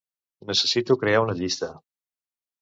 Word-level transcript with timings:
Necessito 0.51 0.97
crear 1.03 1.19
una 1.27 1.37
llista. 1.41 1.71